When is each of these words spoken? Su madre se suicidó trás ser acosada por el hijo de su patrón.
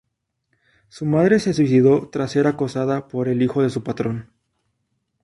Su 0.87 1.05
madre 1.05 1.39
se 1.39 1.53
suicidó 1.53 2.09
trás 2.09 2.31
ser 2.31 2.47
acosada 2.47 3.07
por 3.07 3.27
el 3.27 3.39
hijo 3.43 3.61
de 3.61 3.69
su 3.69 3.83
patrón. 3.83 4.31